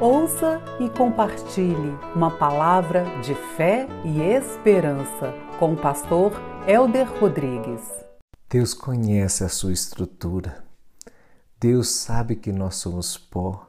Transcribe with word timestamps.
Ouça 0.00 0.60
e 0.80 0.90
compartilhe 0.90 1.96
uma 2.16 2.28
palavra 2.28 3.04
de 3.20 3.32
fé 3.56 3.86
e 4.04 4.20
esperança 4.20 5.32
com 5.56 5.74
o 5.74 5.76
pastor 5.76 6.32
Elder 6.66 7.08
Rodrigues. 7.20 7.80
Deus 8.50 8.74
conhece 8.74 9.44
a 9.44 9.48
sua 9.48 9.72
estrutura. 9.72 10.64
Deus 11.60 11.90
sabe 11.90 12.34
que 12.34 12.50
nós 12.50 12.74
somos 12.74 13.16
pó. 13.16 13.68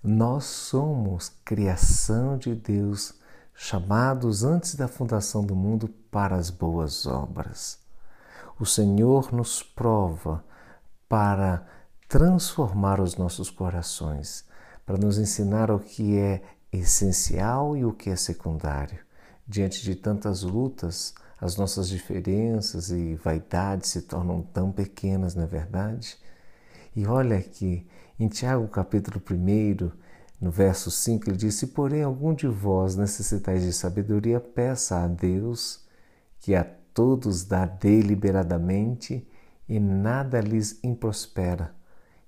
Nós 0.00 0.44
somos 0.44 1.32
criação 1.44 2.38
de 2.38 2.54
Deus, 2.54 3.14
chamados 3.52 4.44
antes 4.44 4.76
da 4.76 4.86
fundação 4.86 5.44
do 5.44 5.56
mundo 5.56 5.88
para 6.12 6.36
as 6.36 6.48
boas 6.48 7.06
obras. 7.06 7.80
O 8.60 8.64
Senhor 8.64 9.32
nos 9.32 9.64
prova 9.64 10.44
para 11.08 11.66
transformar 12.08 13.00
os 13.00 13.16
nossos 13.16 13.50
corações 13.50 14.45
para 14.86 14.96
nos 14.96 15.18
ensinar 15.18 15.70
o 15.70 15.80
que 15.80 16.16
é 16.16 16.40
essencial 16.72 17.76
e 17.76 17.84
o 17.84 17.92
que 17.92 18.08
é 18.08 18.16
secundário. 18.16 19.00
Diante 19.46 19.82
de 19.82 19.96
tantas 19.96 20.42
lutas, 20.42 21.12
as 21.40 21.56
nossas 21.56 21.88
diferenças 21.88 22.90
e 22.90 23.16
vaidades 23.16 23.90
se 23.90 24.02
tornam 24.02 24.40
tão 24.40 24.72
pequenas, 24.72 25.34
não 25.34 25.42
é 25.42 25.46
verdade? 25.46 26.16
E 26.94 27.04
olha 27.06 27.36
aqui, 27.36 27.86
em 28.18 28.28
Tiago 28.28 28.66
capítulo 28.68 29.20
1, 29.30 29.90
no 30.40 30.50
verso 30.50 30.90
5, 30.90 31.28
ele 31.28 31.36
diz: 31.36 31.56
Se 31.56 31.66
porém 31.68 32.02
algum 32.02 32.32
de 32.32 32.46
vós 32.46 32.96
necessitais 32.96 33.62
de 33.62 33.72
sabedoria, 33.72 34.40
peça 34.40 35.02
a 35.02 35.06
Deus, 35.06 35.84
que 36.38 36.54
a 36.54 36.64
todos 36.94 37.44
dá 37.44 37.66
deliberadamente 37.66 39.28
e 39.68 39.78
nada 39.78 40.40
lhes 40.40 40.78
improspera, 40.82 41.74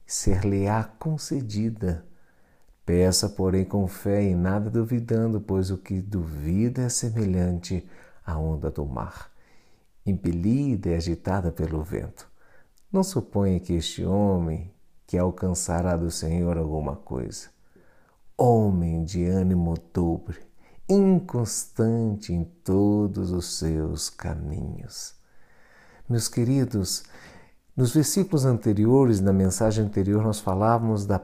ser-lhe-á 0.06 0.84
concedida. 0.98 2.04
Peça, 2.88 3.28
porém, 3.28 3.66
com 3.66 3.86
fé 3.86 4.24
e 4.24 4.34
nada 4.34 4.70
duvidando, 4.70 5.42
pois 5.42 5.70
o 5.70 5.76
que 5.76 6.00
duvida 6.00 6.84
é 6.84 6.88
semelhante 6.88 7.86
à 8.24 8.38
onda 8.38 8.70
do 8.70 8.86
mar, 8.86 9.30
impelida 10.06 10.88
e 10.88 10.94
agitada 10.94 11.52
pelo 11.52 11.82
vento. 11.82 12.26
Não 12.90 13.02
suponha 13.02 13.60
que 13.60 13.74
este 13.74 14.06
homem 14.06 14.72
que 15.06 15.18
alcançará 15.18 15.98
do 15.98 16.10
Senhor 16.10 16.56
alguma 16.56 16.96
coisa. 16.96 17.50
Homem 18.38 19.04
de 19.04 19.22
ânimo 19.22 19.74
dobre, 19.92 20.38
inconstante 20.88 22.32
em 22.32 22.42
todos 22.42 23.32
os 23.32 23.58
seus 23.58 24.08
caminhos. 24.08 25.14
Meus 26.08 26.26
queridos, 26.26 27.04
nos 27.76 27.92
versículos 27.92 28.46
anteriores, 28.46 29.20
na 29.20 29.34
mensagem 29.34 29.84
anterior, 29.84 30.22
nós 30.22 30.40
falávamos 30.40 31.04
da 31.04 31.18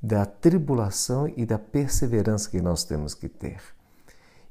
da 0.00 0.24
tribulação 0.26 1.32
e 1.36 1.44
da 1.46 1.58
perseverança 1.58 2.50
que 2.50 2.60
nós 2.60 2.84
temos 2.84 3.14
que 3.14 3.28
ter. 3.28 3.60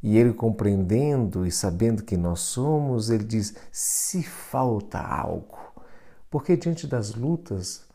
E 0.01 0.17
ele 0.17 0.33
compreendendo 0.33 1.45
e 1.45 1.51
sabendo 1.51 2.03
que 2.03 2.15
nós 2.15 2.41
somos, 2.41 3.09
ele 3.09 3.23
diz: 3.23 3.55
se 3.71 4.21
falta 4.21 4.99
algo. 4.99 5.57
Porque 6.29 6.55
diante 6.55 6.85
das 6.85 7.15
lutas, 7.15 7.85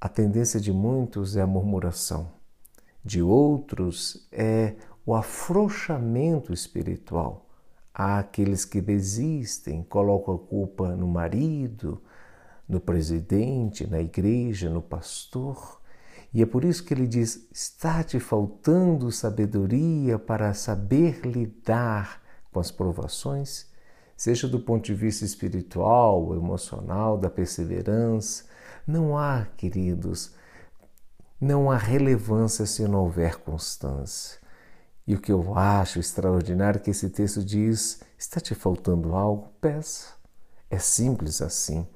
a 0.00 0.08
tendência 0.08 0.60
de 0.60 0.72
muitos 0.72 1.36
é 1.36 1.42
a 1.42 1.46
murmuração, 1.46 2.30
de 3.04 3.20
outros 3.22 4.28
é 4.30 4.74
o 5.04 5.14
afrouxamento 5.14 6.52
espiritual. 6.52 7.46
Há 7.92 8.18
aqueles 8.18 8.64
que 8.64 8.80
desistem, 8.80 9.82
colocam 9.82 10.34
a 10.34 10.38
culpa 10.38 10.96
no 10.96 11.06
marido, 11.06 12.02
no 12.68 12.80
presidente, 12.80 13.86
na 13.86 14.00
igreja, 14.00 14.70
no 14.70 14.82
pastor. 14.82 15.80
E 16.34 16.42
é 16.42 16.46
por 16.46 16.64
isso 16.64 16.82
que 16.82 16.92
ele 16.92 17.06
diz: 17.06 17.46
está 17.52 18.02
te 18.02 18.18
faltando 18.18 19.12
sabedoria 19.12 20.18
para 20.18 20.52
saber 20.52 21.24
lidar 21.24 22.20
com 22.52 22.58
as 22.58 22.72
provações, 22.72 23.66
seja 24.16 24.48
do 24.48 24.58
ponto 24.58 24.84
de 24.84 24.94
vista 24.94 25.24
espiritual, 25.24 26.34
emocional, 26.34 27.16
da 27.16 27.30
perseverança. 27.30 28.44
Não 28.84 29.16
há, 29.16 29.46
queridos, 29.56 30.34
não 31.40 31.70
há 31.70 31.76
relevância 31.76 32.66
se 32.66 32.86
não 32.88 33.04
houver 33.04 33.36
constância. 33.36 34.40
E 35.06 35.14
o 35.14 35.20
que 35.20 35.30
eu 35.30 35.56
acho 35.56 36.00
extraordinário 36.00 36.78
é 36.78 36.82
que 36.82 36.90
esse 36.90 37.10
texto 37.10 37.44
diz: 37.44 38.00
está 38.18 38.40
te 38.40 38.56
faltando 38.56 39.14
algo? 39.14 39.52
Peça. 39.60 40.14
É 40.68 40.78
simples 40.78 41.40
assim. 41.40 41.86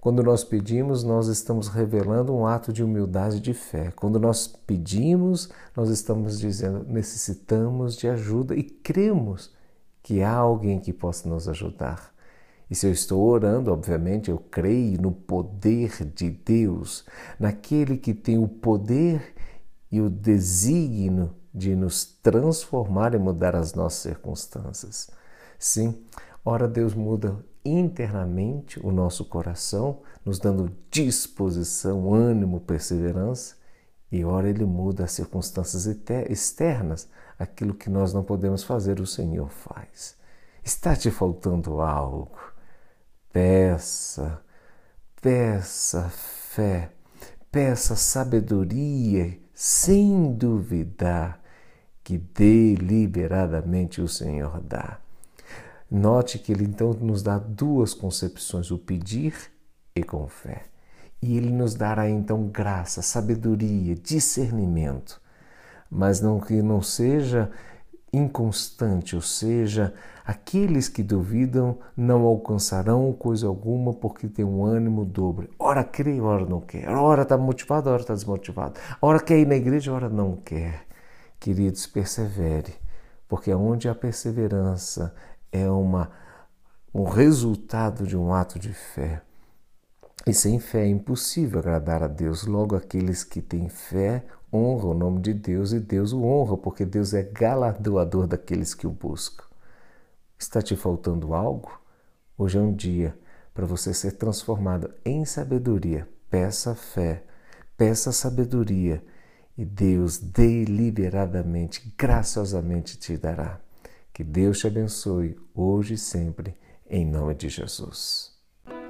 Quando 0.00 0.22
nós 0.22 0.44
pedimos, 0.44 1.02
nós 1.02 1.26
estamos 1.26 1.66
revelando 1.68 2.32
um 2.32 2.46
ato 2.46 2.72
de 2.72 2.84
humildade 2.84 3.38
e 3.38 3.40
de 3.40 3.52
fé. 3.52 3.90
Quando 3.90 4.20
nós 4.20 4.46
pedimos, 4.46 5.48
nós 5.76 5.90
estamos 5.90 6.38
dizendo 6.38 6.84
necessitamos 6.84 7.96
de 7.96 8.08
ajuda 8.08 8.54
e 8.54 8.62
cremos 8.62 9.52
que 10.00 10.22
há 10.22 10.32
alguém 10.32 10.78
que 10.78 10.92
possa 10.92 11.28
nos 11.28 11.48
ajudar. 11.48 12.14
E 12.70 12.74
se 12.74 12.86
eu 12.86 12.92
estou 12.92 13.24
orando, 13.24 13.72
obviamente, 13.72 14.30
eu 14.30 14.38
creio 14.38 15.00
no 15.00 15.10
poder 15.10 16.04
de 16.14 16.30
Deus, 16.30 17.04
naquele 17.38 17.96
que 17.96 18.14
tem 18.14 18.38
o 18.38 18.46
poder 18.46 19.34
e 19.90 20.00
o 20.00 20.08
desígnio 20.08 21.34
de 21.52 21.74
nos 21.74 22.04
transformar 22.04 23.14
e 23.14 23.18
mudar 23.18 23.56
as 23.56 23.74
nossas 23.74 24.02
circunstâncias. 24.02 25.10
Sim, 25.58 26.04
ora 26.44 26.68
Deus 26.68 26.94
muda 26.94 27.44
internamente 27.68 28.78
o 28.84 28.90
nosso 28.90 29.24
coração, 29.24 30.00
nos 30.24 30.38
dando 30.38 30.76
disposição, 30.90 32.12
ânimo, 32.12 32.60
perseverança, 32.60 33.56
e 34.10 34.24
ora 34.24 34.48
ele 34.48 34.64
muda 34.64 35.04
as 35.04 35.12
circunstâncias 35.12 35.86
externas, 35.86 37.08
aquilo 37.38 37.74
que 37.74 37.90
nós 37.90 38.12
não 38.12 38.24
podemos 38.24 38.62
fazer, 38.62 39.00
o 39.00 39.06
Senhor 39.06 39.50
faz. 39.50 40.16
Está 40.64 40.96
te 40.96 41.10
faltando 41.10 41.80
algo? 41.80 42.38
Peça, 43.32 44.40
peça 45.20 46.08
fé, 46.08 46.90
peça 47.50 47.94
sabedoria, 47.94 49.38
sem 49.54 50.32
duvidar 50.32 51.40
que 52.02 52.16
deliberadamente 52.16 54.00
o 54.00 54.08
Senhor 54.08 54.60
dá. 54.62 54.98
Note 55.90 56.38
que 56.38 56.52
ele 56.52 56.64
então 56.64 56.92
nos 56.92 57.22
dá 57.22 57.38
duas 57.38 57.94
concepções, 57.94 58.70
o 58.70 58.78
pedir 58.78 59.34
e 59.96 60.02
com 60.02 60.28
fé. 60.28 60.64
E 61.22 61.36
ele 61.36 61.50
nos 61.50 61.74
dará 61.74 62.08
então 62.08 62.46
graça, 62.46 63.02
sabedoria, 63.02 63.94
discernimento, 63.94 65.20
mas 65.90 66.20
não 66.20 66.38
que 66.38 66.60
não 66.62 66.82
seja 66.82 67.50
inconstante, 68.12 69.14
ou 69.16 69.22
seja, 69.22 69.94
aqueles 70.24 70.88
que 70.88 71.02
duvidam 71.02 71.78
não 71.96 72.22
alcançarão 72.22 73.12
coisa 73.12 73.46
alguma 73.46 73.92
porque 73.92 74.28
tem 74.28 74.44
um 74.44 74.64
ânimo 74.64 75.04
dobre. 75.04 75.50
Ora 75.58 75.84
crê, 75.84 76.20
ora 76.20 76.46
não 76.46 76.60
quer. 76.60 76.88
Ora 76.88 77.22
está 77.22 77.36
motivado, 77.36 77.90
ora 77.90 78.00
está 78.00 78.14
desmotivado. 78.14 78.78
Ora 79.00 79.20
quer 79.20 79.38
ir 79.38 79.46
na 79.46 79.56
igreja, 79.56 79.92
ora 79.92 80.08
não 80.08 80.36
quer. 80.36 80.86
Queridos, 81.40 81.86
persevere, 81.86 82.74
porque 83.28 83.52
onde 83.54 83.88
há 83.88 83.94
perseverança 83.94 85.14
é 85.52 85.68
uma, 85.68 86.10
um 86.94 87.04
resultado 87.04 88.06
de 88.06 88.16
um 88.16 88.32
ato 88.32 88.58
de 88.58 88.72
fé. 88.72 89.22
E 90.26 90.34
sem 90.34 90.58
fé 90.58 90.84
é 90.84 90.88
impossível 90.88 91.58
agradar 91.58 92.02
a 92.02 92.08
Deus. 92.08 92.44
Logo, 92.44 92.76
aqueles 92.76 93.24
que 93.24 93.40
têm 93.40 93.68
fé 93.68 94.24
honram 94.52 94.90
o 94.90 94.94
nome 94.94 95.20
de 95.20 95.32
Deus 95.32 95.72
e 95.72 95.80
Deus 95.80 96.12
o 96.12 96.22
honra, 96.22 96.56
porque 96.56 96.84
Deus 96.84 97.14
é 97.14 97.22
galardoador 97.22 98.26
daqueles 98.26 98.74
que 98.74 98.86
o 98.86 98.90
buscam. 98.90 99.44
Está 100.38 100.60
te 100.62 100.76
faltando 100.76 101.34
algo? 101.34 101.80
Hoje 102.36 102.58
é 102.58 102.60
um 102.60 102.72
dia 102.72 103.18
para 103.52 103.66
você 103.66 103.92
ser 103.92 104.12
transformado 104.12 104.92
em 105.04 105.24
sabedoria. 105.24 106.08
Peça 106.30 106.74
fé, 106.74 107.24
peça 107.76 108.12
sabedoria 108.12 109.02
e 109.56 109.64
Deus 109.64 110.18
deliberadamente, 110.18 111.92
graciosamente 111.98 112.96
te 112.96 113.16
dará. 113.16 113.60
Que 114.18 114.24
Deus 114.24 114.58
te 114.58 114.66
abençoe 114.66 115.38
hoje 115.54 115.94
e 115.94 115.96
sempre, 115.96 116.56
em 116.90 117.06
nome 117.06 117.36
de 117.36 117.48
Jesus. 117.48 118.32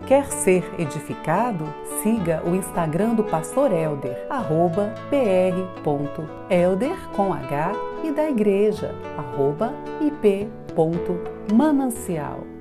Quer 0.06 0.24
ser 0.32 0.64
edificado? 0.80 1.66
Siga 2.02 2.42
o 2.48 2.56
Instagram 2.56 3.14
do 3.14 3.22
Pastor 3.22 3.70
Elder, 3.70 4.26
arroba 4.30 4.94
pr.elder 5.10 6.96
com 7.14 7.34
H 7.34 7.72
e 8.04 8.10
da 8.10 8.30
igreja, 8.30 8.94
arroba 9.18 9.74
ip.manancial. 10.00 12.57